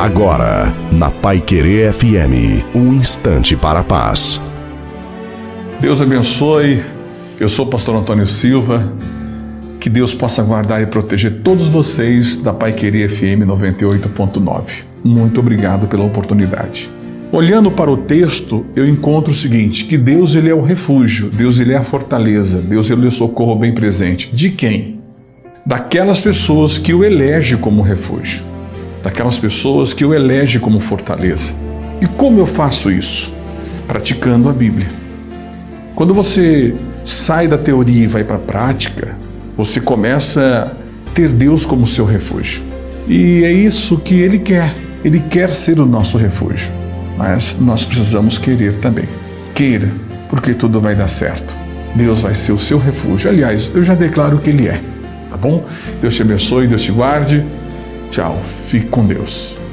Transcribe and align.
Agora, 0.00 0.74
na 0.90 1.10
Pai 1.10 1.42
Querer 1.42 1.92
FM, 1.92 2.64
um 2.74 2.94
instante 2.94 3.54
para 3.54 3.80
a 3.80 3.84
paz. 3.84 4.40
Deus 5.78 6.00
abençoe. 6.00 6.80
Eu 7.38 7.50
sou 7.50 7.66
o 7.66 7.68
pastor 7.68 7.94
Antônio 7.96 8.26
Silva. 8.26 8.94
Que 9.78 9.90
Deus 9.90 10.14
possa 10.14 10.42
guardar 10.42 10.82
e 10.82 10.86
proteger 10.86 11.42
todos 11.44 11.68
vocês 11.68 12.38
da 12.38 12.54
Pai 12.54 12.72
Querer 12.72 13.10
FM 13.10 13.44
98.9. 13.46 14.84
Muito 15.04 15.38
obrigado 15.38 15.86
pela 15.86 16.04
oportunidade. 16.04 16.90
Olhando 17.30 17.70
para 17.70 17.90
o 17.90 17.98
texto, 17.98 18.64
eu 18.74 18.88
encontro 18.88 19.32
o 19.32 19.36
seguinte, 19.36 19.84
que 19.84 19.98
Deus 19.98 20.34
ele 20.34 20.48
é 20.48 20.54
o 20.54 20.62
refúgio, 20.62 21.28
Deus 21.28 21.60
ele 21.60 21.74
é 21.74 21.76
a 21.76 21.84
fortaleza, 21.84 22.62
Deus 22.62 22.88
ele 22.88 23.04
é 23.04 23.08
o 23.08 23.12
socorro 23.12 23.54
bem 23.54 23.74
presente. 23.74 24.34
De 24.34 24.48
quem? 24.48 24.98
Daquelas 25.66 26.18
pessoas 26.20 26.78
que 26.78 26.94
o 26.94 27.04
elege 27.04 27.58
como 27.58 27.82
refúgio, 27.82 28.49
daquelas 29.02 29.38
pessoas 29.38 29.92
que 29.92 30.04
o 30.04 30.14
elege 30.14 30.58
como 30.58 30.80
fortaleza. 30.80 31.54
E 32.00 32.06
como 32.06 32.40
eu 32.40 32.46
faço 32.46 32.90
isso? 32.90 33.34
Praticando 33.86 34.48
a 34.48 34.52
Bíblia. 34.52 34.88
Quando 35.94 36.14
você 36.14 36.74
sai 37.04 37.48
da 37.48 37.58
teoria 37.58 38.04
e 38.04 38.06
vai 38.06 38.24
para 38.24 38.36
a 38.36 38.40
prática, 38.40 39.16
você 39.56 39.80
começa 39.80 40.74
a 40.74 41.12
ter 41.12 41.28
Deus 41.28 41.64
como 41.64 41.86
seu 41.86 42.04
refúgio. 42.04 42.62
E 43.08 43.44
é 43.44 43.52
isso 43.52 43.98
que 43.98 44.14
ele 44.14 44.38
quer. 44.38 44.74
Ele 45.04 45.20
quer 45.20 45.50
ser 45.50 45.80
o 45.80 45.86
nosso 45.86 46.16
refúgio 46.16 46.80
mas 47.20 47.58
nós 47.60 47.84
precisamos 47.84 48.38
querer 48.38 48.76
também. 48.76 49.04
Queira, 49.54 49.90
porque 50.30 50.54
tudo 50.54 50.80
vai 50.80 50.94
dar 50.94 51.06
certo. 51.06 51.54
Deus 51.94 52.22
vai 52.22 52.34
ser 52.34 52.52
o 52.52 52.58
seu 52.58 52.78
refúgio. 52.78 53.28
Aliás, 53.28 53.70
eu 53.74 53.84
já 53.84 53.94
declaro 53.94 54.38
que 54.38 54.48
Ele 54.48 54.66
é. 54.66 54.80
Tá 55.28 55.36
bom? 55.36 55.62
Deus 56.00 56.16
te 56.16 56.22
abençoe, 56.22 56.66
Deus 56.66 56.80
te 56.80 56.90
guarde. 56.90 57.44
Tchau. 58.10 58.36
Fique 58.42 58.88
com 58.88 59.06
Deus. 59.06 59.69